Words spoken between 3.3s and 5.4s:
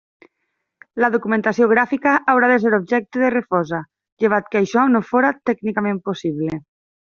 refosa, llevat que això no fóra